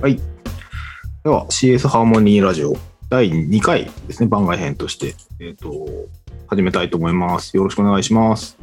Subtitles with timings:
[0.00, 0.16] はい。
[1.24, 2.72] では、CS ハーモニーラジオ
[3.10, 5.86] 第2回ですね、番外編として、えっ、と、
[6.46, 7.54] 始めたいと思います。
[7.54, 8.56] よろしくお願いします。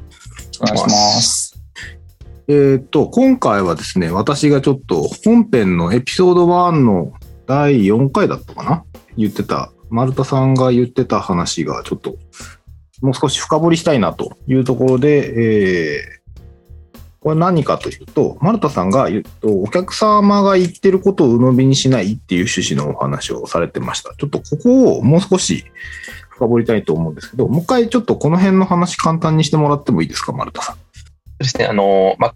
[0.59, 1.61] お願いします。
[2.47, 7.13] えっ、と、今回はですね、私がちょっと本編のエピソード1の
[7.45, 8.83] 第4回だったかな？
[9.15, 12.15] 言ってた、丸田さんが言ってた話がちょっと、
[13.03, 16.16] もう少し深掘りしたいなというところで、えー
[17.27, 24.13] これ何かというと、丸田さんが言うと、お客様が言ってることを鵜呑みにしないっていう趣旨のお話をされてました。
[24.17, 25.65] ちょっとここをもう少し
[26.29, 30.75] 深掘りたいと思うんですけど、もう一回ちょっとこの辺の話簡単にしてもらってもいいですか、丸田さん。
[30.75, 30.81] そ
[31.41, 32.33] うですね、あの、ま、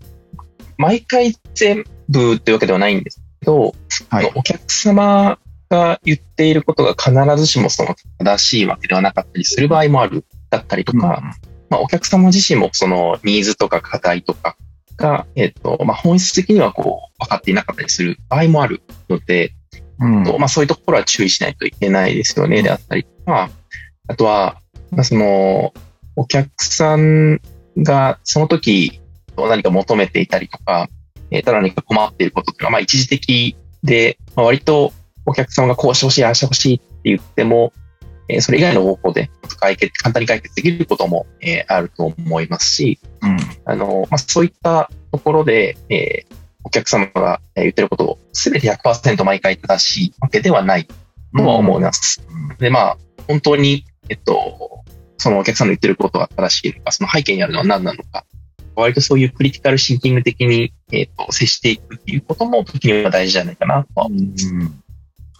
[0.78, 3.74] 毎回全部っていうわけではないんですけど、
[4.10, 11.22] はいお客様が言っていることが必ずしもその正しいわけではなかったりする場合もあるだったりとか、
[11.70, 14.58] まあ、お客様自身もそのニーズとか課題とか
[15.02, 19.54] が、えっと、まあ、本質的にはこう、分かっていなかったりする場合もあるので、
[20.00, 20.24] うん。
[20.24, 23.50] とまあ、そういうところは注意しないといけないですよね、であったりとか、
[24.08, 25.74] あとは、まあ、その、
[26.16, 27.42] お客さん
[27.78, 29.00] がその時
[29.38, 30.90] 何か求めていたりとか、
[31.30, 34.92] えーただ何か困っていることっていうのは、まあ、一時的で、まあ、割と
[35.26, 37.72] お客様がこうしてほしい、ああしてほしいって言っても、
[38.32, 39.30] えーそれ以外の方法で
[39.60, 52.22] 解決、簡単に解決できることも、えーあると思いますし、うんあの、まあ、そういったところで、えーお客様がえー言ってることを全て100%毎回正しいわけではないとは思います。
[52.60, 54.84] で、まあ、本当に、えっと、
[55.18, 58.26] そのお客さんの言ってることが正しいのか、その背景にあるのは何なのか、
[58.76, 64.48] 割とそういうクリティカルシンキング的に、えっと、接していくっていうことも時には大事じゃないかなとは思います。
[64.48, 64.84] うん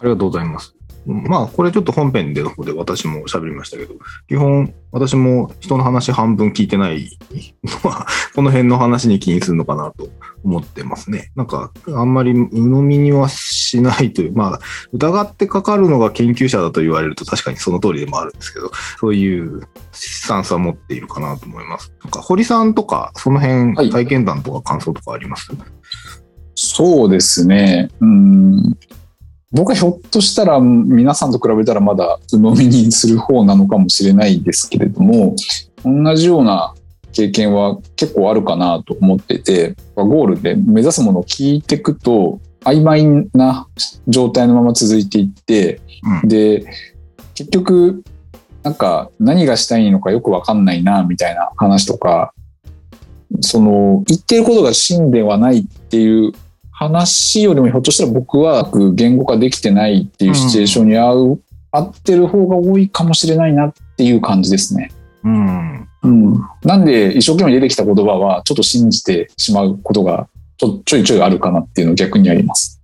[0.00, 0.74] ありがとうございます？
[1.06, 3.94] まあ、これちょっと本編での方で私も喋りましたけど、
[4.28, 7.18] 基本、私も人の話半分聞いてない
[7.64, 10.08] のは、この辺の話に気にするのかなと
[10.44, 11.32] 思ってますね。
[11.34, 14.60] なんか、あんまり鵜呑みにはしないという、まあ、
[14.92, 18.70] 疑ってかかるのが研究者だと言われると確かにその通りでもあるんですけど、
[19.00, 19.62] そういう
[19.92, 21.92] スタンスは持っているかなと思います。
[22.04, 25.50] なんか、堀さんとか、その辺、はい体験談とか感想とかあります、
[26.54, 27.88] そうですね。
[28.00, 28.78] うん。
[29.52, 35.36] 僕はひょっとしたら皆さんと比べたらまだ鵜呑みにする方なのかもしれないですけれども、
[35.84, 36.74] 同じような
[37.12, 43.04] 経験は結構あるかなと思ってて、ゴールで目指すものを聞いていくと、曖昧
[43.34, 43.66] な
[44.08, 45.80] 状態のまま続いていって、
[46.22, 46.28] うん。
[46.28, 46.64] で、
[47.34, 48.02] 結局、
[48.62, 52.32] なんか何がしたいのかよくわかんないな、みたいな話とか、
[53.40, 56.32] その、言ってることが真ではないっていう
[56.82, 64.90] 話よりもひょっとしたら僕は言語化できてないっていうシチュエーションに合う、合ってる方が多いかもしれないなっていう感じですね。
[65.24, 65.88] うん。
[66.02, 66.32] うん。
[66.64, 72.82] なんで一生懸命出てきた言葉はちょっと信じてしまうことがちょちょいちょいあるかなっていうのが逆にあります。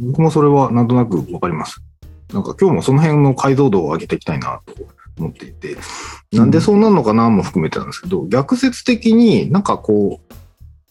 [0.00, 1.82] 僕もそれはなんとなくわかります。
[2.32, 4.74] なんか今日もその辺の解像度を上げていきたいなと
[5.18, 5.76] 思っていて、
[6.32, 10.34] なんでそうなるのかなも含めてなんですけど、逆説的になんかこう、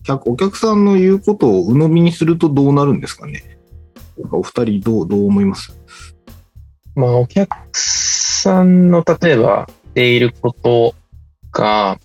[0.05, 3.57] 客お客さんの言うことを鵜呑みにするとどうなるんですかね？
[4.31, 5.75] お二人どう、どう思います？
[6.95, 10.95] まあ、お客さんの例えば言っていること
[11.51, 11.99] が、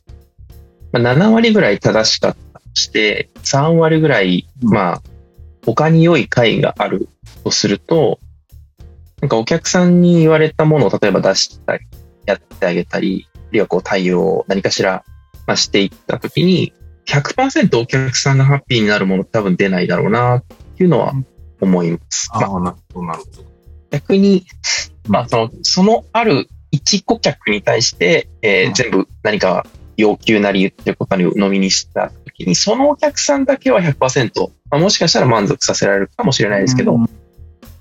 [0.93, 5.03] まあ、7割ぐらい正しかったとして、3割ぐらい、うんまあ、
[5.65, 7.09] 他に良い回がある
[7.44, 8.19] とすると、
[9.21, 11.87] なんかお客さんに言われたものを例えば出したり、
[12.27, 15.05] やってあげたり、あるいはこう対応を何かしら、
[15.47, 16.72] まあ、していったときに、
[17.06, 20.44] 100%お客さんがハッピーになるもの多分出ないだろうな、っ
[20.77, 21.12] ていうのは
[21.61, 22.31] 思います。
[22.33, 23.50] まあああ、なるほど、なるほど。
[23.91, 24.47] 逆に、
[25.09, 29.66] まあ、その、そのある一顧客に対して、えーうん全部何か
[29.97, 37.06] 要求なり言ってることに飲みにしたときに、そのお客さんだけは100%、まあ、もしかしたら満足させられるかもしれないですけど、うん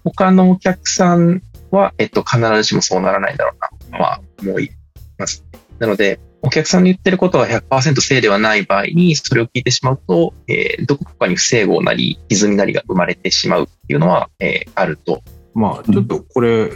[0.04, 4.72] 他のお客さんは、えっと、必ずしもそうならないだろうな、とは思い
[5.18, 5.46] ます。
[5.78, 15.22] なので、お客さんの言ってることが100%正ではない場合に、それを聞いてしまうと、えーどこかに不整合なり、歪みなりが生まれてしまうっていうのは、えーあると。
[15.54, 16.72] まあ、ちょっとこれ、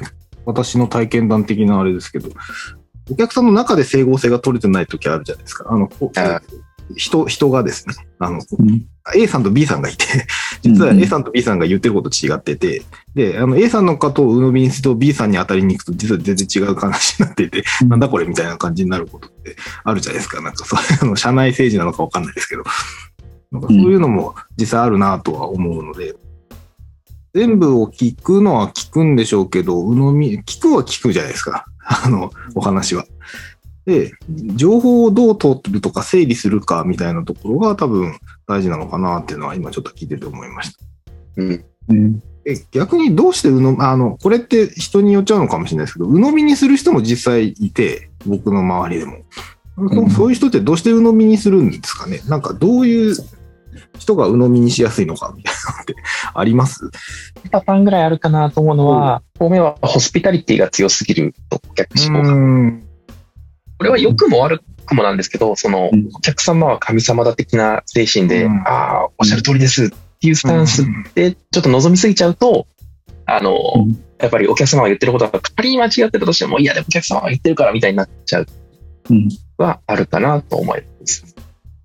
[0.46, 2.30] 私の体験談的なあれですけど、
[3.10, 5.66] お客さんの中で整合性が取れてない時あるじゃないですか。
[5.70, 5.90] あの、
[6.96, 8.86] 人、人がですね、あの、うん。
[9.16, 10.06] A さんと B さんがいて、
[10.64, 12.82] 実はうん A さんと B さんが言ってること違ってて、
[13.14, 20.42] で、あの A さんのことを鵜呑みにすると B さんに当たりに行くと実は全然違う話になっていて、うんなんだこれみたいな感じになることってあるじゃないですか。
[20.42, 22.64] なんかそういうの、社内政治なのかわかんないですけど、
[23.52, 26.16] なんかそういうのも実際あるなとは思うので、
[27.34, 31.66] 全部を聞くのは聞くんでしょうけど、鵜呑み、聞くは聞くじゃないですか。
[31.86, 33.06] あの、お話は。
[33.86, 34.14] で、
[34.56, 38.18] 情報をどう取るとか整理するかみたいなところが多分
[38.48, 40.80] 大事なのかなっていうのは今ちょっと聞いてて思いました。
[41.38, 41.66] うん。
[41.90, 49.20] うんえ逆にどうして鵜呑あの、これって人によっちゃうのかもしれないですけど、鵜呑みにする人も実際いて、僕の周りでも。
[50.04, 52.20] んそういう人ってどうして鵜呑みにするんですかね？
[52.28, 53.16] なんかどういう
[53.98, 55.96] 人が鵜呑みにしやすいのかみたいなのって
[56.34, 56.92] あります？
[57.50, 62.34] パターンぐらいあるかなと思うのは、方面はホスピタリティが強すぎると顧客志向が。
[62.34, 62.84] ん。
[63.78, 69.90] これは良くも悪くもなんですけど、そのうんお客様は神様だ的な精神で、うんああ、おっしゃる通りですっ
[70.20, 70.86] ていうスタンス
[71.16, 72.68] でちょっと望みすぎちゃうと、
[73.26, 78.48] あの、うんやっぱりお客様が言ってることが仮に間違ってたとしても、いやでもお客様が言ってるからみたいになっちゃう
[79.10, 79.28] うん。
[79.58, 81.36] はあるかなと思います。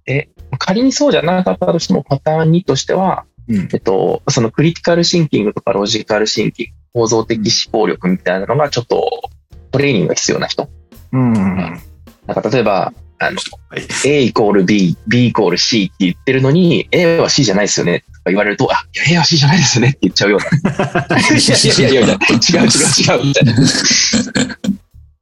[0.04, 0.28] で、
[0.58, 9.30] 仮にそうじゃなかったとしてもパターン2としては、うんえっと、そのクリティカルシンキングとかロジカルシンキング、構造的思考力みたいなのがちょっと
[9.72, 10.68] トレーニングが必要な人。
[11.12, 11.80] うん。
[12.28, 13.38] なんか例えば、あの、
[13.70, 21.16] はい A イコール B、B イコール C って言ってるのに、A は C じゃないですよねとか言われると、あ、いや A は C じゃないですよねって言っちゃうような。
[21.16, 23.54] いやいやいやいや、 違う違う違うみたいな。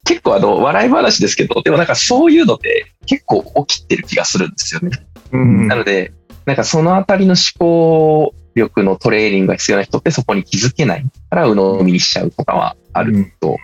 [0.03, 4.91] 結構あの、笑い話ですけど、でもなんかそういうのって結構起きてる気がするんですよね。
[5.31, 6.11] うんなので、
[6.45, 13.57] なんかそのあたりの思考力のトレーニングが必要な人ってそこに気づけないから鵜呑みにしちゃうとかはあると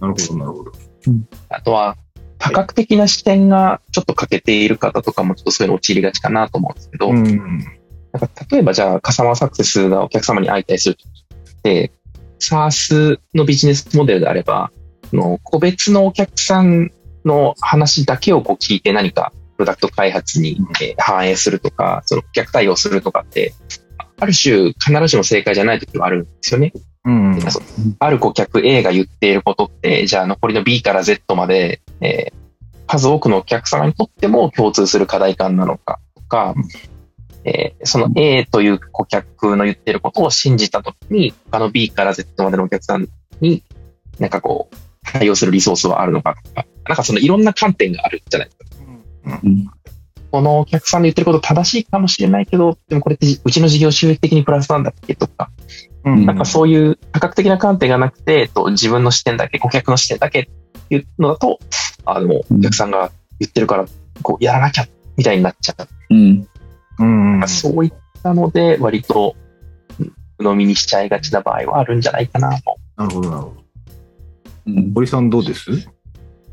[0.00, 0.72] なるほど、なるほど。
[1.48, 1.96] あとは、
[2.44, 7.24] 多角的な視点がちょっと欠けている方とかもちょっとそういうの陥りがちかなと思うんですけど、うん。
[8.12, 11.90] なんか例えばじゃあ、カスタマーサクセスがお客様に相対するときって、
[12.38, 14.70] SARS のビジネスモデルであれば、
[15.12, 16.90] の個別のお客さん
[17.24, 20.58] の話だけをこう聞いて何かプロダクト開発に
[20.98, 23.54] 反映するとか、その顧客対応するとかって、
[24.18, 26.72] ある種必ずしも正解じゃないときはあるんですよね。
[27.04, 27.38] うん。
[27.98, 32.44] ある顧客 A が言っていることって、じゃあ残りの B から Z まで、えー
[32.86, 36.54] 数多くのお客様にとっても共通する課題感なのかとか、
[37.44, 43.08] えーその A という顧客の言っていることを信じたときに、他の B から Z までのお客さん
[43.40, 43.62] に、
[44.18, 49.40] なんかこう、対応するリソースはあるのかとか、なんかそのいろんな観点があるじゃないですか。
[49.44, 49.70] うん
[50.30, 55.50] このお客さんの言ってること正しいかもしれないけど、でもこれってうちの事業収益的にプラスなんだっけとか、
[56.04, 60.50] うんなんかそういう多角的な観点がなくて、えっと、自分の視点だけ、顧客の視点だけ
[60.90, 61.58] いうのだと、
[62.04, 63.86] あの、うんお客さんが言ってるから、
[64.22, 64.86] こう、やらなきゃ、
[65.16, 65.74] みたいになっちゃ
[66.10, 66.14] う。
[66.14, 66.48] うん。
[66.98, 67.04] う
[67.44, 67.48] ん。
[67.48, 67.92] そういっ
[68.22, 69.34] たので、割と、
[69.98, 72.76] うん鵜呑みにしちゃいがちな場合はあるんじゃないかなと。
[72.96, 73.54] なるほど、なるほど。
[74.66, 75.70] うん堀さんどうです？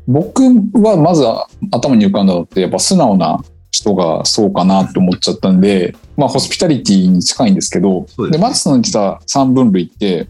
[0.06, 1.24] 僕はまず
[1.72, 3.42] 頭に浮かんだのってやっぱ素直な
[3.72, 10.28] 人がそうかなって思っちゃったんで、まあホスピタリティに近いんですけど、ですねで、松さんの言ってた三分類って、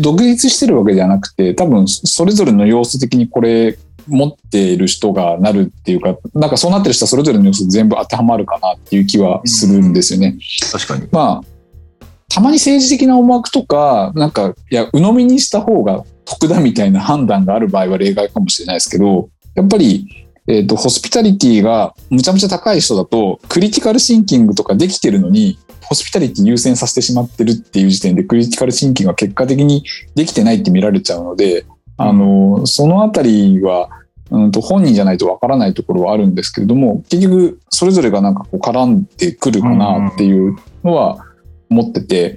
[0.00, 10.36] 独立してるわけじゃなくて、多分それぞれの要素的にこれ持っている人がなるっていうか、なんかそうなってる人はそれぞれの要素全部当てはまるかなっていう気はするんですよね。
[10.72, 11.08] 確かに。
[11.10, 29.84] まあ、たまに政治的な思惑とか、なんか、いや、鵜呑みにした方が得だみたいな判断がある場合は例外かもしれないですけど、やっぱり、えっ、と、ホスピタリティがむちゃむちゃ高い人だと、クリティカルシンキングとかできてるのに、ホスピタリティ優先させてしまってるっていう時点で、クリティカルシンキングが結果的に
[30.14, 31.64] できてないって見られちゃうので、
[31.96, 33.88] あの、そのあたりは、
[34.30, 41.24] うんと本人じゃないとわからないところはあるんですけれども、結局、それぞれがなんかこう絡んでくるかなっていうのは
[41.70, 42.36] 思ってて、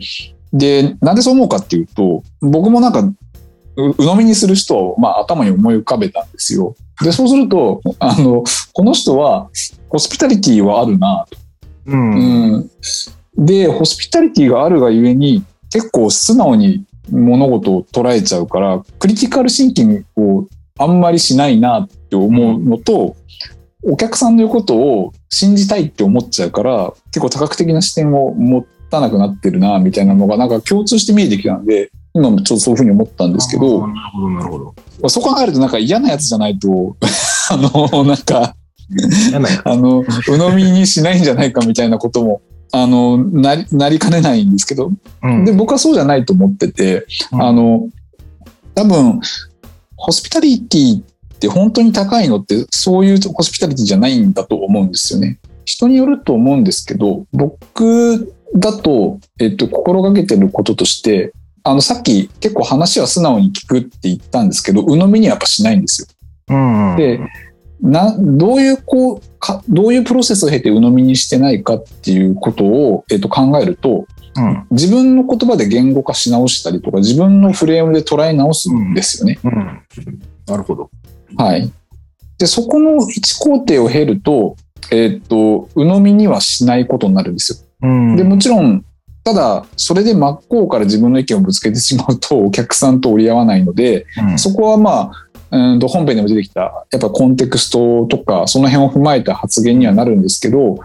[0.54, 3.14] で、なんでそう思うかっていうと、僕もなんか、う
[3.76, 6.76] 鵜呑みにする人を、まあ、頭に思い浮かべたんですよ。
[7.02, 8.44] で、そうすると、あの、
[8.74, 9.50] この人は、
[9.90, 11.26] ホスピタリティはあるな、
[11.86, 12.54] うん。
[12.54, 12.72] うん、
[13.38, 20.48] で、ホスピタリティがあるがゆえに、結構素直に物事を捉えちゃうから、クリティカルシンキングを
[20.80, 23.16] あんまりしないなって思うのと、
[23.84, 35.10] お客さんの言うことを信じたいって思っちゃうから、結構多角的な視点を持たなくなってるな、みたいなのがなんか共通して見えてきたんで、今もちょっとそういうふうに思ったんですけど、なるほど、なるほど。
[35.10, 36.98] そう考えるとなんか嫌なやつじゃないと、
[37.52, 38.56] あの、なんか、
[39.64, 44.92] あの、鵜呑みにしないんじゃないかみたいなことも、あの、なり、なりかねないんですけど、
[45.24, 47.90] うんで、僕はそうじゃないと思ってて、うんあの、
[48.76, 49.20] 多分、
[49.96, 55.40] ホスピタリティって本当に高いのって、そういうホスピタリティじゃないんだと思うんですよね。
[55.66, 61.34] 人によると思うんですけど、僕だと、えっと、心がけてることとして、
[61.64, 66.08] あの、さっき結構話は素直に聞くって言ったんですけど、鵜呑みにはやっぱしないんですよ。
[66.50, 66.96] うん。
[66.96, 67.20] で、
[67.82, 74.06] な、どういう、こう、か、どういうプロセスを経て鵜呑みにしてないかっていうことを、えっと、考えると、
[74.36, 74.68] うん。
[74.72, 79.40] 自分の言葉で言語化し直したりとか、自分のフレームで捉え直すんですよね。
[79.44, 79.82] うん。
[80.46, 80.90] なるほど。
[81.36, 81.72] はい。
[82.38, 84.56] で、そこの一工程を経ると、
[84.92, 87.58] えっと、鵜呑みにはしないことになるんですよ。
[87.82, 88.84] うんで、もちろん、
[89.24, 100.78] ただ、それで真っ向から自分の意見をぶつけてしまうと、お客さんと折り合わないので、うんそこはまあ、うんと本編でも出てきた、やっぱコンテクストとか、その辺を踏まえた発言にはなるんですけど、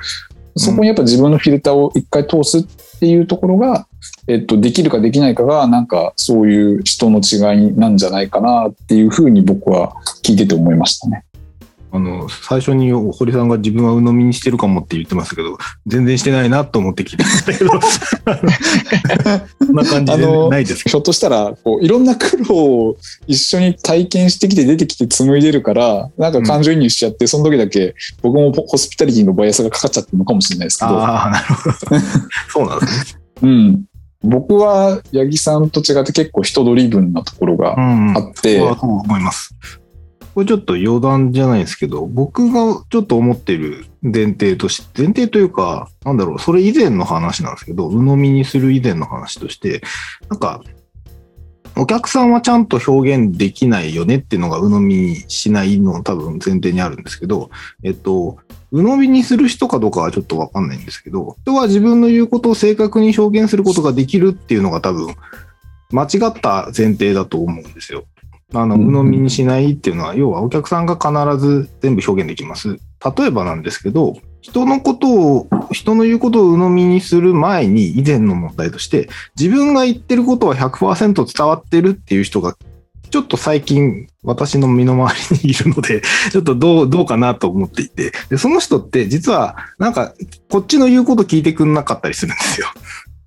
[0.56, 2.62] そこにやっぱ自分のフィルターを一回通すっ
[3.00, 3.86] ていうところが、
[4.28, 11.24] えっと、できるかできないかが、なんかそういう人の違いなんじゃないかなっていうふうに僕は聞いてて思いましたね。
[11.94, 17.70] あの、最初に堀さんが自分は鵜呑みにしてるかもって言ってましたけど、全然してないなと思って聞いてましたけど、
[19.66, 22.96] そんな感じであのないですけひょっとしたら、こう、いろんな苦労を
[23.26, 30.92] 一緒に体験してきて出てきて紡いでるから、なんか感情移入しちゃって、その時だけ僕もホスピタリティのバイアスがかかっちゃってるのかもしれないですけど。
[30.92, 31.76] ど、ああ、なるほど。
[32.48, 33.20] そうなんですね。
[33.42, 33.84] うん。
[34.22, 39.54] 僕は八木さんと違って結構人ドリブンなところがうんあって、僕はそう思います。
[40.34, 49.82] これちょっと余談じゃないですけど、僕がちょっと思ってる前提として、前提というか、なんだろう、それ以前の話なんですけど、鵜呑みにする以前の話として、
[50.30, 50.62] なんか、
[51.76, 57.50] お客さんはちゃんと表現できないよねっていうのが鵜呑みにしないの多分前提にあるんですけど、
[57.82, 58.38] えっと、
[58.72, 65.14] 鵜呑みにする人かどうかはちょっとわかんないんですけど、人は自分の言うことを正確に表現することができるっていうのが多分、
[65.90, 68.04] 間違った前提だと思うんですよ。
[68.52, 72.78] あの、うん鵜呑みにしないっていうのは、要はお客さんが必ず全部表現できます。
[73.16, 82.56] 例えばなんですけど、人のことを、人の言うことを鵜呑みにする前に、以前の問題として、自分が言ってることは100%伝わってるっていう人が、
[83.10, 90.12] ちょっと最近、私の身の回りにいるので、 ちょっとどう、どうかなと思っていて、で、その人って実は、なんか、
[90.50, 92.66] こっちの言うこと聞いてくんなかったりするんですよ。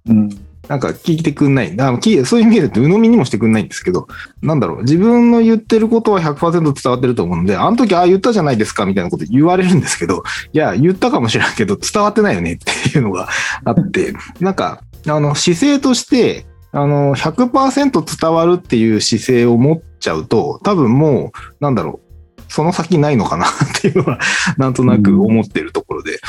[0.09, 1.79] うんなんか聞いてくんない。
[1.79, 4.07] あのきそういう意味で言うと、鵜呑みにもしてくんないんですけど、
[4.41, 13.29] なんだろう、自分の言ってることは100%伝わってると思うので、あの時ああ言ったじゃないですかみたいなこと言われるんですけど、いや、言ったかもしれんけど、伝わってないよねっていうのが
[13.63, 22.05] あって、なんか、あの、姿勢として、あの、100%伝わるっていう姿勢を持っちゃうと、多分もう、なんだろう、
[22.51, 23.49] その先ないのかなっ
[23.81, 24.19] ていうのは、
[24.57, 26.19] なんとなく思ってるところで、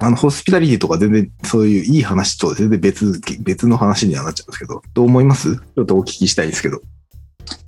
[0.00, 5.56] あの、ホスピタリティとか全然そういういい話と全然別、別の話にはなっちゃうんですけど、どう思います？
[5.56, 6.80] ちょっとお聞きしたいですけど。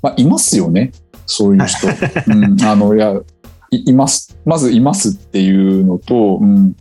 [0.03, 0.93] まあ、いますよね。
[1.27, 1.87] そういう人。
[2.29, 3.15] うん、あの、いや、
[3.71, 4.37] いいます。
[4.45, 6.75] まずいますっていうのと、うん、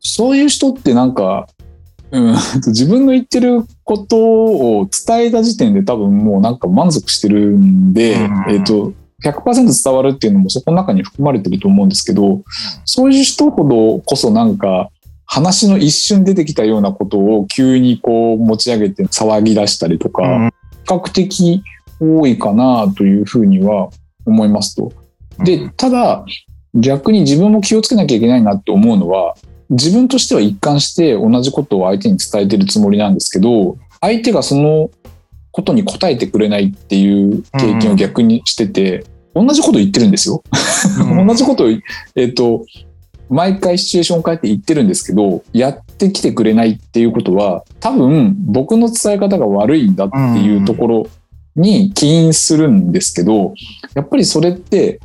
[0.00, 1.48] そういう人ってなんか、
[2.10, 2.34] うん、
[2.66, 8.14] 自分の言ってることを伝えた時点で多分もうなんか満足してるんで、
[8.48, 8.92] うんえっ、と、
[9.24, 12.42] 100%伝わるっていうのもそこの中に含まれてると思うんですけど、
[12.84, 14.90] そういう人ほどこそなんか、
[15.26, 20.52] 話の一瞬出てきたようなことを急にこう持ち上げて騒ぎ出したりとか、うん
[20.86, 21.62] 比較的
[21.98, 23.90] 多いかなというふうには
[24.24, 24.92] 思いますと。
[25.40, 26.24] で、ただ、
[26.74, 29.34] 逆に自分も気をつけなきゃいけないなって思うのは、
[29.68, 34.90] 自分としては一貫して同じことを相手に伝えてるつもりなんですけど、相手がその
[35.50, 39.04] ことに答えてくれないっていう経験を逆にしてて、
[39.34, 40.42] 同じこと言ってるんですよ。
[41.26, 41.68] 同じことを、
[42.14, 42.64] えっ、と、
[43.28, 51.06] 毎回シチュエーションを変えて言ってるんですけど、やってきてくれないっていうことは、多分僕の伝え方が悪いんだっていうところ
[51.56, 53.54] に起因するんですけど、
[53.94, 55.00] やっぱりそれって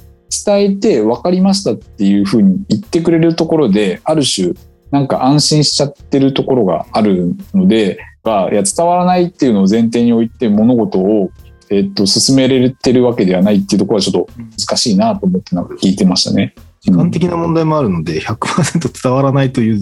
[0.46, 4.54] 伝えて分かりましたっていうふうに言ってくれるところで、ある種
[4.92, 11.32] なんか安心しちゃってるところがあるので、がいや伝わらないっていうのを前提に置いて物事を
[11.72, 14.30] えっと、進められてるわけではないっていうところはちょっと
[14.68, 16.54] 難しいなと思ってなんか聞いてましたね。
[16.82, 19.82] 時間的な問題もあるので、100%伝わらないという、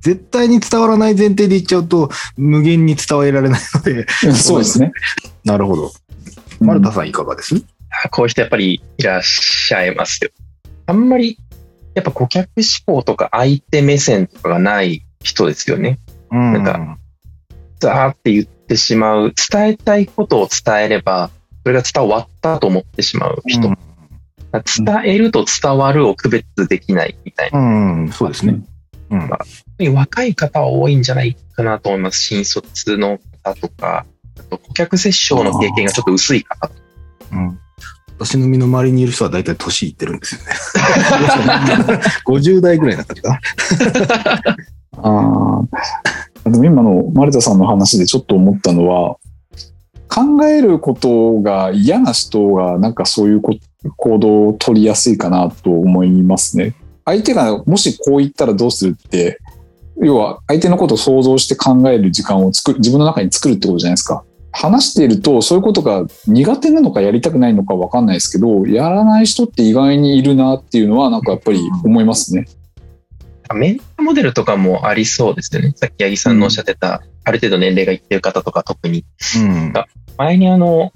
[0.00, 4.92] 絶対に伝わらない前提で言っちゃうと、無限に伝えられないので、そうですね。
[5.44, 5.92] なるほど。
[6.60, 7.54] 丸田さんいかがです？
[8.10, 10.30] こういう人やっぱりいらっしゃいますよ。
[10.86, 11.38] あんまり、
[11.94, 16.00] やっぱ顧客思考とか相手目線とかがない人ですよね。
[16.32, 16.98] うんなんか
[17.78, 19.32] ザーって言ってしまう。
[19.50, 21.30] 伝えたいことを伝えれば、
[21.62, 23.68] それが伝わったと思ってしまう人。
[23.68, 23.78] うん
[24.62, 27.58] 伝えると伝わるを区別できないみたいな。
[27.58, 27.62] う
[28.04, 28.60] ん、そうですね。
[29.10, 29.94] うん。
[29.94, 32.20] 若い方は多いんじゃないかなと思います。
[32.20, 34.06] 新卒の方とか、
[34.38, 36.80] あと顧客接触の経験がちょっと薄い方とか。
[37.32, 37.58] うん
[38.16, 40.46] 私の身の回りにいる人は大体年いってるんですよね。
[42.26, 43.40] 50代ぐらいだったかな。
[45.02, 45.62] あ
[46.44, 46.50] あ。
[46.50, 49.16] でも今の丸田さんの話でちょっと思ったのは、
[50.08, 53.56] 考えることが嫌な人がなんかそういうこ
[53.96, 56.74] 行動を取りやすいかなと思いますね。
[57.04, 59.38] 相手がもしこう言ったらどうするって、
[60.00, 64.24] 要は相手のことを想像して考える時間を作る、自分の中に作るってことじゃないですか。
[64.56, 72.46] 話しているとそういうことが苦手なのかやりたくないのかわかんないですけど、やらない人って意外にいるなっていうのはなんかやっぱり思いますね。
[73.52, 75.72] メンターモデルとかもありそうですよね。
[75.76, 79.04] さっき八木さんのおっしゃってた、ある程度年齢がいってる方とか特に、
[79.36, 79.72] うん。
[80.16, 80.92] 前にあの、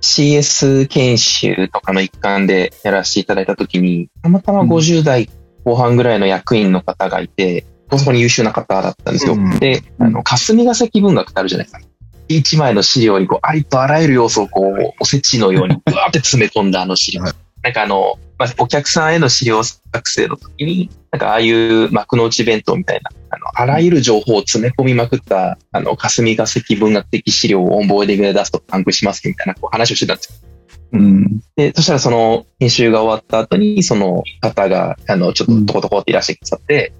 [0.00, 5.28] CS 研修とかの一環でやらせていただいたときに、たまたまうん50代
[5.64, 9.34] 後半ぐらいの役員の方がいて、そこに優秀な方だったんですよ。
[9.34, 11.80] うんで、あの、霞が関文学ってあるじゃないですか。
[12.28, 17.22] 一枚の資料にこう、ありとあらゆる要素をこう、おせちのように ブワーって詰め込んだあの資料。
[17.22, 30.48] はいなんかあの、まあ、お客さんへの資料作成の時に、なんかああいう幕の内弁当みたいな、あの、あらゆる情報を詰め込みまくった、あの、霞が関文学的資料をオンボーディングで出すとパンクしますみたいなこう話をしてたんですよ。
[30.92, 31.40] うん。
[31.56, 36.92] で、そしたらその編集が終わった後に、その方が、あの、ちょっとトコトコっていらしてくださって、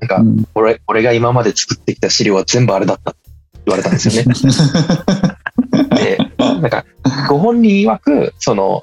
[0.00, 3.20] なんか、うん俺、俺が今まで作ってきた資料は全部あれだったって
[3.66, 4.34] 言われたんですよね。
[5.94, 6.84] で、なんか、
[7.28, 8.82] ご本人曰く、その、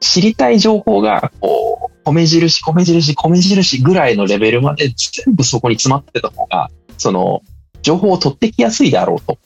[0.00, 7.42] 知りたい情報が、こう、米印、米印、米印ぐらいのレベルまで全部そこに詰まってた方が、その、
[7.82, 9.38] 情報を取ってきやすいであろうと。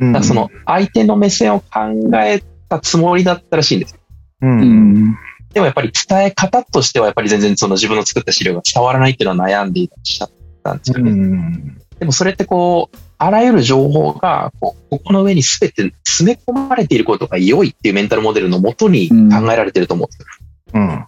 [0.00, 1.80] うんだその、相手の目線を考
[2.22, 3.98] えたつもりだったらしいんです。
[4.42, 4.46] う。
[4.46, 5.18] うんん。
[5.52, 10.30] でもやっぱり伝え方としてはやっぱり全然その自分の作った資料が伝わらないっていうのは悩んでいらっしゃっ
[10.62, 11.10] たんですようね。
[11.10, 11.78] ん。
[11.98, 20.26] でもそれってこう、あらゆる情報がこうここの上に全て詰め込まれていることが良いっていうメンタルモデルのもとに考えられてると思うんですよ。
[20.74, 21.04] うん。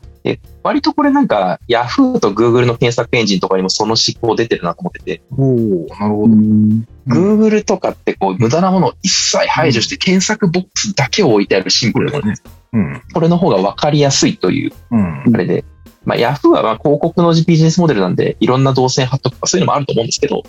[0.63, 6.25] 割とこれなんか Yahoo と Google の検索エンジンとかにもその思考出てるなと思ってて、おおなるほど。
[6.25, 6.87] うん。
[7.07, 12.45] Google とかってこう無駄なものを一切排除して検索ボックスだけを置いてあるシンプルなものです。
[12.73, 13.03] うん。
[13.15, 15.35] これの方が分かりやすいといううん。
[15.35, 15.65] あれで、
[16.05, 20.43] まあ、Yahoo はまあ広告のビジネスモデルなんで、いろんな動線貼っとくとかそういうのもあると思うんですけど、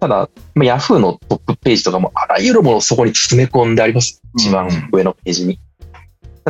[0.00, 4.22] ただ、まあ、Yahoo のトップページとかもあらゆるものをそこに詰め込んであります。
[4.34, 5.60] 一番上のページに。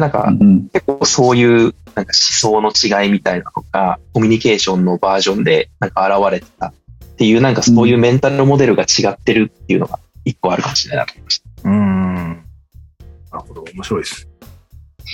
[0.00, 0.68] なんか、うん。
[0.68, 6.72] 結構そういうなんか思想の違いみたいなのが、コミュニケーションのバージョンでなんか現れてたっ
[7.16, 11.68] ていう、なんかそういうメンタルモデルが違ってるっていうのが一個あるかもしれないなと思いました。
[11.68, 11.74] うん。
[11.74, 13.64] なるほど。
[13.74, 14.28] 面白いです。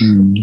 [0.01, 0.35] うん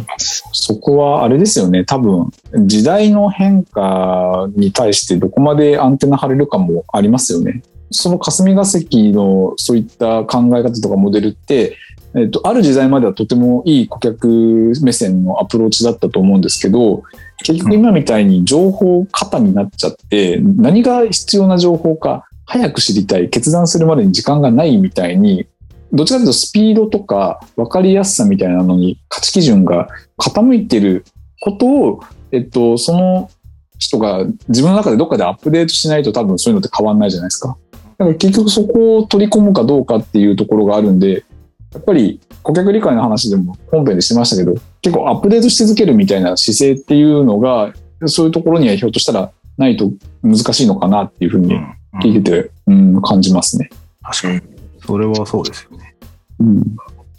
[0.54, 1.84] そこはあれですよね。
[1.84, 2.32] 多分、
[2.66, 7.62] 時代の変化に対してどこまでアンテナ張れるかもありますよね。
[7.92, 11.76] その霞が関のそういった考え方とかモデルって、
[12.16, 17.04] えっと、ある時代まではとてもいい顧客目線のアプローチだったと思うんですけど、
[17.44, 25.48] 結局今みたいに情報過多になっちゃって、何が必要な情報か早く知りたい、決断するまでに時間がないみたいに、
[25.94, 31.06] どちらかというとスピードとか分かりやすさみたいなのに価値基準が傾いてる
[31.42, 32.00] ことを、
[32.32, 33.30] えっと、その
[33.78, 37.58] 人が自分の中でどっかでアップデートしないと多分そういうのって変わんないじゃないですか。
[37.98, 41.26] だから結局そこを取り込むかどうかっていうところがあるんで、
[41.74, 47.74] やっぱり顧客理解の話でも本編でしてましたけど、結構アップデートし続けるみたいな姿勢っていうのが、
[48.06, 49.92] そういうところにはひょっとしたらないと
[50.24, 51.76] 難しいのかなっていうふうにうん。
[52.00, 53.70] 聞いてて、うん、感じますね。
[54.02, 54.42] 確かに。
[54.86, 55.96] それはそうですよね。
[56.40, 56.64] うん、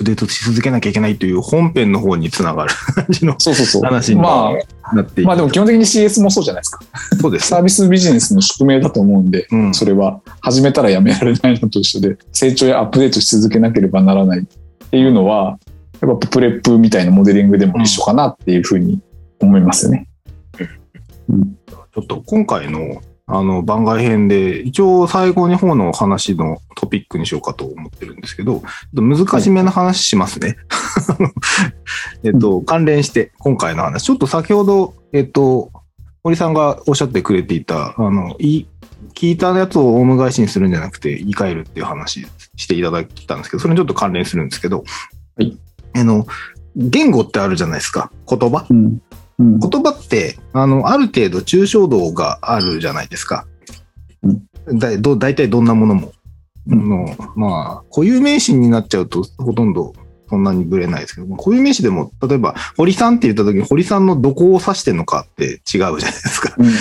[0.03, 3.83] プデートし続けなきゃいけないという本編の方につながる 感じのそうそうそう。
[3.83, 4.51] 話にま
[4.93, 6.81] なっていあ、まあでも基本的に CS もそうじゃないですか。
[7.21, 9.75] そうですサービスビジネスの宿命だと思うんで、うん。
[9.75, 15.59] それは始めたらやめられないのと一緒で、成長やアップデートし続けなければならないっていうのは、
[16.01, 19.01] やっぱプレップみたいなモデリングでも一緒かなっていうふうに
[19.41, 20.09] 思いますよね。
[21.95, 23.01] ちょっと今回の
[23.35, 30.57] あの番外編で、一応最後の方の話のトピックにしようかと思ってるんですけど、難しめの話しますね。
[32.25, 34.05] えっと、関連して今回の話。
[34.05, 35.71] ちょっと先ほど、えっと、
[36.23, 38.67] 森さんがおっしゃってくれていた、あの、い
[39.15, 44.85] 聞いたやつをオウム返しにするんじゃなくて言い換えるっていう話していただいたんですけど、それにちょっと関連するんですけど、
[45.37, 45.59] はい。
[45.95, 46.27] あの、
[46.77, 48.11] 言語ってあるじゃないですか。
[48.29, 48.67] 言葉。
[48.69, 49.01] うん。
[49.43, 49.59] うん。
[49.59, 53.47] 言葉って、あの、ある程度抽象度があるじゃないですか。
[54.73, 56.13] だいど大体どんなものも。
[56.69, 59.95] うんあのまあ、固有名詞になっちゃうとほとんど
[60.33, 66.55] そんなにぶれないですけど、固有名詞でも、例えば、堀さんって言った時に堀さんのどこを指してんのかって違うじゃないですか。
[66.57, 66.73] うん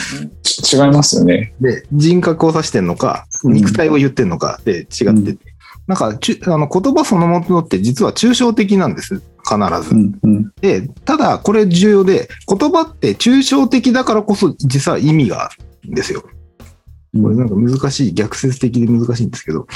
[0.42, 1.54] ち違いますよね。
[1.60, 5.51] で、人格を指してんのか、うん肉体を言ってんのかって違ってて。
[5.92, 9.22] なんかちゅあの、言葉そのものって実は抽象的なんです。
[9.44, 9.94] 必ず。
[9.94, 10.20] うん。
[10.24, 10.52] うん。
[10.62, 15.50] で、ただこれ重要で、言葉って抽象的だからこそ実は意味があ
[15.84, 16.22] るんですよ。
[16.22, 19.68] これなんか難しい、逆説的で難しいんですけど。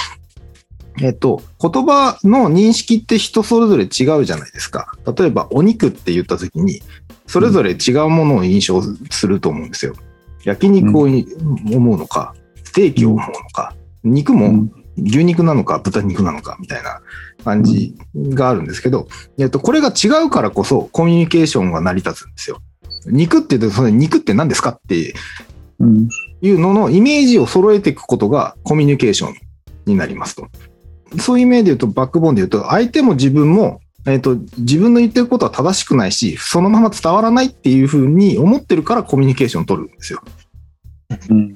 [1.01, 4.93] えっと、言葉の認識って人それぞれ違うじゃないですか。
[5.17, 6.82] 例えば、お肉って言った時に、
[7.28, 9.93] それぞれ違うものを印象すると思うんですよ。
[10.45, 11.28] 焼肉をい
[11.73, 13.75] 思うのか、ステーキを思うのか、
[14.06, 17.01] 肉もうん牛肉なのか豚肉なのかみたいな
[17.43, 22.62] 感じがあるんですけど、えっと、これが違うからこそコミュニケーションが成り立つんですよ。
[23.08, 25.13] 肉って言うと、その肉って何ですかって。
[26.41, 29.36] いうののイメージを揃えていくことがコミュニケーション
[29.86, 30.47] になりますと。
[31.19, 40.21] そういう意味で言うと、バックボーンで言うと、相手も自分も、えっ、と、自分の言ってることは正しくないし、そのまま伝わらないっていうふうに思ってるからコミュニケーションを取るんですよ。
[41.29, 41.53] うん。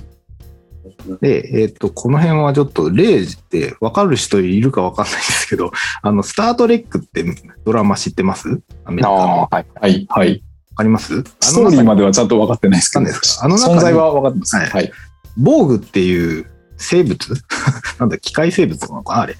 [1.22, 7.24] で、えっ、と、この辺はちょっと例って分かる人いるか分かんないんですけど、 あの、スタートレックって
[7.66, 8.62] ドラマ知ってます？
[8.86, 9.16] アメリカの。
[9.16, 9.66] わああ、はい。
[9.76, 10.44] はい、はい。
[10.76, 11.24] かります？
[11.42, 13.46] ストーリーまではちゃんと分かってないですけど、何ですか？
[13.46, 14.56] あの存在は分かってます。
[14.56, 14.90] ははいい。
[15.38, 16.46] 防具っていう
[16.78, 17.18] 生物？
[18.00, 19.16] なんだ、機械生物なのか？
[19.16, 19.36] なあれ。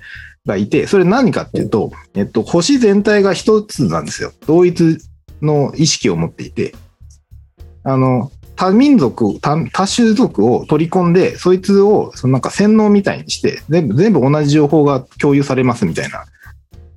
[0.46, 4.32] がいて、それ何かっていうと、えっと、星全体が一つなんですよ。
[4.48, 4.98] 同一
[5.42, 6.74] の意識を持っていて、
[7.84, 16.26] あの、多民族、多多種族を取り込んで、そいつを、そのなんか洗脳みたいにして、全部、全部同じ情報が共有されますみたいな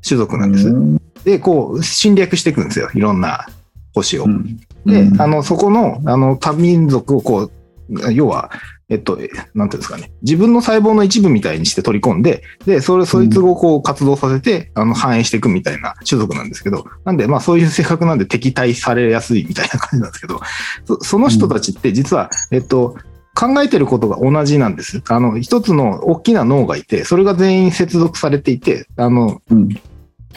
[0.05, 0.69] 種族なんです。
[0.69, 2.91] うんで、こう、侵略していくんですよ。
[2.95, 3.47] いろんな
[3.95, 4.25] 星を。
[4.25, 7.49] うんで、うんあの、そこの、あの、多民族をこ
[7.89, 8.51] う、要は、
[8.93, 10.13] えっと、えなんていうんですかね。
[10.21, 20.41] 自分の細胞の一部みたいにして取り込んで、で、それ、そいつをこう活動させて、あの、反映していくみたいな種族なんですけど、なんで、まあそういう性格なんで敵対されやすいみたいな感じなんですけど、
[20.85, 22.97] そその人たちって実は、えっと、
[23.35, 25.03] 考えてることが同じなんです。
[25.09, 29.69] あの、一つの大きな脳がいて、それが全員接続されていて、あの、うん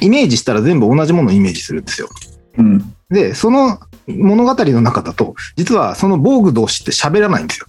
[0.02, 2.10] イメージしたら全部同じものをイメージするんですよ。
[2.58, 7.68] うんで、その物語の中だと、実はその防具同士って喋らないんですよ。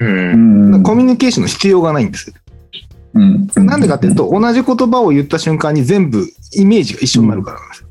[0.00, 0.04] う。
[0.04, 2.32] うんんコミュニケーションの必要がないんです。
[3.14, 7.88] うんなんでかっていうと、同じ言葉を言った瞬間に全部イメージが一緒になるからなんですよ。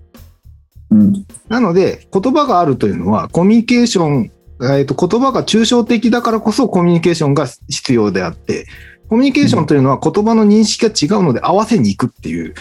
[0.91, 8.67] うんなので、言葉があるというのは、コミュニケーション、えーと、言葉が抽象的だからこそコミュニケーションが必要であって、
[9.09, 12.53] コミュニケーションというのは言葉の認識が違うので合わせに行くっていう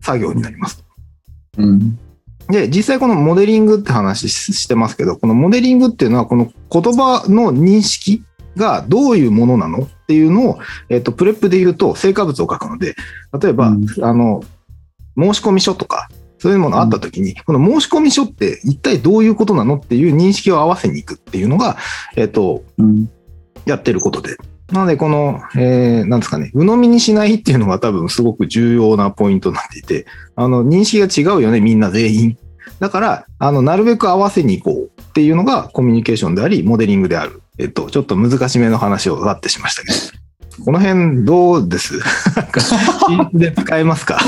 [0.00, 0.84] 作業になります。
[1.58, 1.98] うん
[2.48, 8.24] で、実際このモデリングって話ししてますけど、このモデリングっていうのは、この言葉の認識
[8.56, 10.58] がどういうものなのっていうのを、
[10.88, 12.94] えっ、と、プレップで言うと、成果物を書くので、
[13.40, 14.42] 例えば、うんあの、
[15.16, 16.08] 申し込み書とか、
[16.38, 21.76] そういうものあったときに、この申し込み書って一体どういうことなのっていう認識を合わせに行くっていうのが、
[22.16, 23.10] えっ、と、うん
[23.66, 24.36] やってることで。
[24.72, 32.38] なので、この、えー、なんですかね、鵜呑みにしないっていうのが多分すごく重要なポイントになっていて、あの、認識が違うよね、みんな全員。
[32.78, 37.42] だから、あの、なるべく合わせに行こうっていうのがコミュニケーションであり、モデリングである。
[37.60, 39.98] えっと、ちょっと難しめの話をわってしましたけど。
[40.64, 41.98] この辺どうです？
[43.32, 44.18] で使えますか？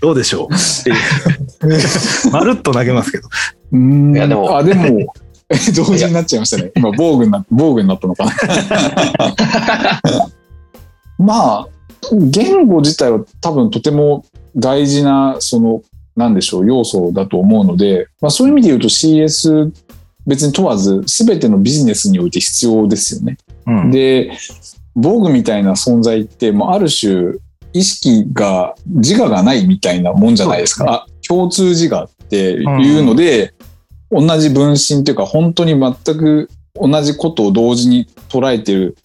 [0.00, 0.52] どうでしょう？
[2.30, 3.28] まるっと投げますけど。
[3.72, 4.14] うん。
[4.14, 4.58] いやでも。
[4.58, 5.14] あでも
[5.48, 6.72] え同時になっちゃいましたね。
[6.76, 8.32] 今防具にな防具になったのかな。
[11.18, 11.68] まあ
[12.12, 14.24] 言語自体は多分とても
[14.56, 15.82] 大事なその
[16.16, 19.72] なんでしょう要素だと思うので、まあ、そういう意味で言うと CS
[20.26, 23.38] 別に問わず全てのビジネスにおいて必要ですよね。
[23.66, 23.90] うん。
[23.90, 24.32] で
[24.94, 27.34] 防具みたいな存在ってもうある種
[27.72, 30.92] 意識が自我がないみたいなもんじゃないですか。
[30.92, 33.54] あ共通自我っていうので、
[34.10, 38.96] 同じ分身というか本当に全く同じことを同時に捉えてる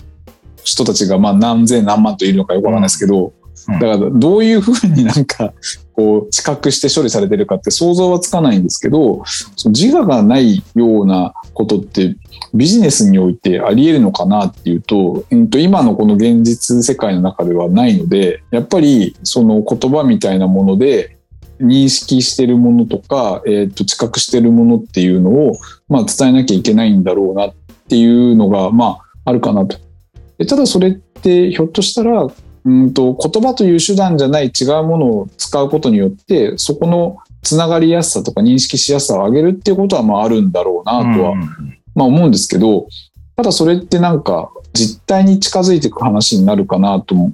[0.63, 5.53] 人たちがまあ何千何万といるのかよくわかんないですけど、うんだからどういうふうになんか
[5.97, 9.23] こう知覚して処理されてるかって想像はつかないんですけど
[9.55, 12.15] その自我がないようなことって
[12.53, 21.17] ビジネスにおいてあり得るのかなっていうと,、うん、と今のこの現実世界の中ではないのでやっぱりその言葉みたいなもので
[21.59, 25.57] 認識してるものとか、えー、と知覚してるものっていうのを、
[25.89, 27.53] まあ、伝えなきゃいけないんだろうなっ
[27.89, 29.79] ていうのが、まあ、あるかなと。
[30.45, 32.27] ただそれってひょっとしたら
[32.65, 41.39] うんと言葉という手段じゃない違うものを使うことによってそこのつながりやすさとか認識しやすさを上げるっていうことはまああるんだろうなとは、うん
[41.95, 42.87] まあ、思うんですけど
[43.35, 47.33] ただそれってなんか実態に近づいていく話になるかなと思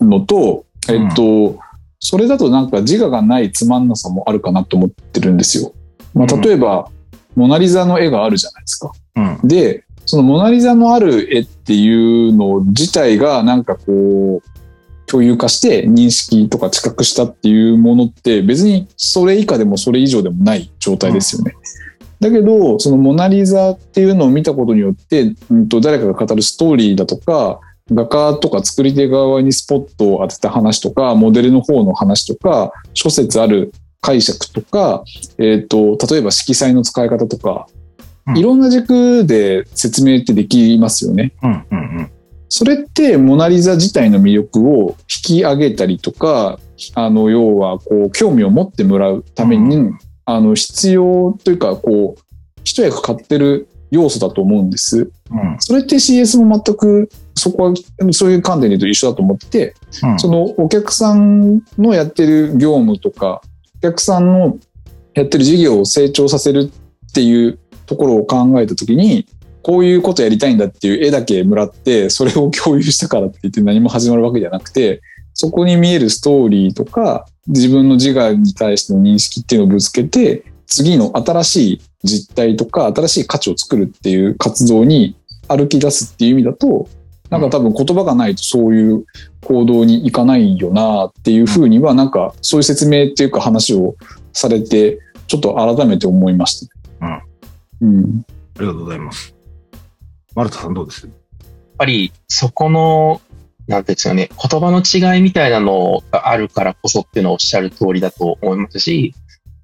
[0.00, 1.58] うのと、えっと、
[1.98, 5.72] それだとなんか自我がないつまんなさもあるかなと思ってるんですよ。
[6.14, 6.88] まあ、例えば、
[7.34, 8.92] モナリザの絵があるじゃないですか。
[9.16, 9.48] うん。
[9.48, 14.42] で、そのモナリザのある絵っていうの自体がなんかこう、
[15.06, 21.52] 共有化して認識とか知覚したっていうものって別にそれ以下でもそれ以上でもない状態ですよね。
[22.20, 27.60] だけど、そのモナリザっていうのを見たことによって、うん、と誰かが語るストーリーだとか、
[27.92, 35.04] 画家とか作り手側にスポットを当てた話とか、モデルの方の話とか、諸説ある解釈とか、
[35.36, 37.77] えっ、と、例えば色彩の使い方とか、うん
[38.36, 41.32] いろんな軸で説明ってできますよね。
[41.42, 41.66] うん。
[41.70, 42.10] うん。
[42.48, 46.58] それってモナリザ自体の魅力を引き上げたりとか、
[46.94, 52.20] あの、要は、こう、興味を持ってもらうために、うんあの、必要というか、こう、
[52.64, 55.10] 一役買ってる要素だと思うんです。
[55.30, 55.56] うん。
[55.58, 57.74] それって CS も全くそこは
[58.12, 63.40] そういう観点で言うと一緒だと思ってて、うんそのお客さんのやってる業務とか、
[63.78, 64.58] お客さんの
[65.14, 69.26] やってる事業を成長させるっていうところを考えたときに、
[69.62, 75.00] こういうことやりたいんだっていう絵だけもらって、それを共有したからって言って何も始まるわけじゃなくて、
[75.34, 85.16] そこに見えるストーリーとか、自分の自我に対しての認識っていうのをぶつけて、次の新しい実態とか、新しい価値を作るっていう活動に
[85.48, 86.88] 歩き出すっていう意味だと、
[87.30, 89.04] なんか多分言葉がないとそういう
[89.44, 93.96] 行動に行かないよなっていうふうには、なんかそういう説明っていうか話を
[94.32, 97.06] されて、ちょっと改めて思いました。
[97.06, 97.22] うん。
[97.80, 99.34] ありがとうございます。
[100.34, 101.06] 丸田さんどうです？
[101.06, 101.16] やっ
[101.78, 103.20] ぱりそこの、
[103.66, 109.14] なんていうんですかね、言葉の違いみたいなのがあるからこそっていうのはおっしゃる通りだと思いますし、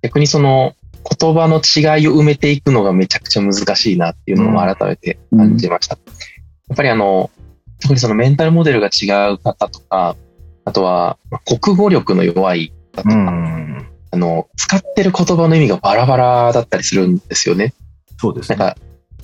[0.03, 0.75] 逆にその
[1.19, 5.99] 言葉の違いを埋めていくのがめちゃくちゃ難しいなっていうのを改めて感じました。
[6.69, 7.31] やっぱりあの、
[7.81, 10.17] 特にそのメンタルモデルが違う方とか、
[10.65, 13.91] あとはまあ国語力の弱い方とか、ん。
[14.13, 17.75] あの、使ってる言葉の意味がバラバラだったりするんですよね。
[18.19, 18.57] そうですね。
[18.57, 18.77] なんか、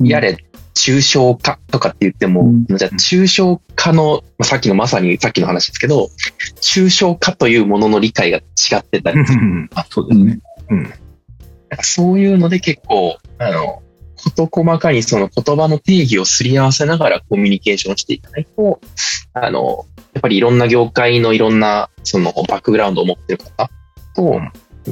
[0.02, 0.36] やれ、
[0.74, 6.08] 抽象化とかって言っても、うんじゃあ抽象化の、まあ、さっきのまさにさっきの話ですけど、
[6.60, 9.18] 抽象化というものの理解が違ってたり、
[9.90, 10.38] そうですね。
[10.70, 10.82] うん。
[10.84, 10.92] なん
[11.76, 13.82] かそういうので結構、あの、
[14.16, 18.80] 事細かにその言葉の定義をすり合わせながらコミュニケーションしていかないと、
[19.32, 23.70] あの、やっぱりいろんな業界のいろんなそのバックグラウンドを持ってる方
[24.14, 24.40] と、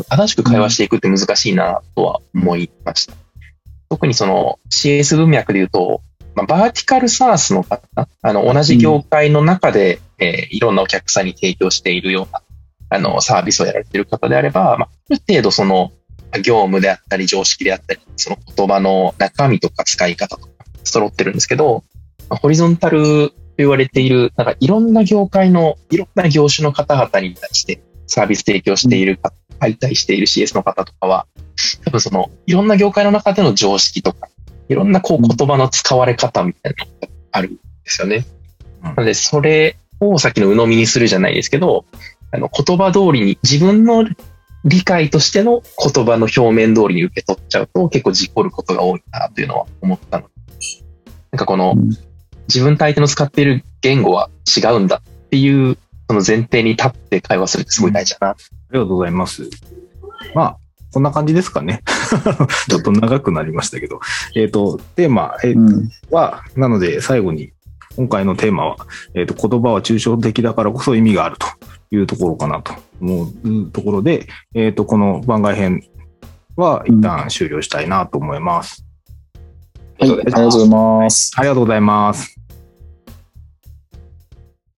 [0.09, 3.15] 正しく会話していくって難しいなとは思いました。
[3.88, 6.03] 特にその CS 文脈で言うと、
[6.35, 7.83] まあ、バーティカルサースの方、
[8.22, 12.42] あの、同じ業界の中で、えーいろんなお客さんに提供しているような、
[12.90, 15.92] あの、サービスをやられている方であれば、まあ、ある程度その、
[16.42, 20.53] 業務であったり、常識であったり、その言葉の中身とか使い方とか、
[20.85, 21.85] 揃ってるんですけど、
[22.29, 31.27] ホリゾンタルと言われている、なんかいろんな業界の、いろんな業種の方々に対してサービス提供しているか、相対している CS の方とかは、
[31.85, 34.29] 多分その、いろんな業界の中での常識とか、
[34.68, 38.25] いろんなこう言葉の使われ方みたいなのがあるんですよね。
[38.27, 38.38] うん
[38.81, 41.85] なので、それをさっきの鵜呑みにするじゃないですけど、
[42.31, 44.05] あの、言葉通りに、自分の
[44.64, 50.35] 理解としての言葉の表面通りに受け取っちゃうと結構事故ることが多いなというのは思ったので。
[51.31, 51.90] なんかこのうん、
[52.49, 55.77] 自分と相手の使っている言語は違うんだっていう、
[56.09, 58.29] その前提に立って会話するってすごい大事だな。
[58.31, 58.37] あ
[58.73, 59.49] りがとうございます。
[60.35, 60.59] まあ、
[60.92, 61.83] こんな感じですかね。
[62.68, 64.01] ちょっと長くなりましたけど。
[64.35, 65.90] えっ、と、テーマ、えーうん。
[66.11, 67.53] は、なので最後に、
[67.96, 68.77] 今回のテーマは、
[69.14, 71.46] えっ、と、言葉は抽象的だからこそ意味があると
[71.90, 75.83] いうところかなと思うところで、えっ、と、この番外編
[76.57, 78.85] は一旦終了したいなと思います。
[79.98, 81.33] はい、ありがとうございます。
[81.37, 82.38] ありがとうございます。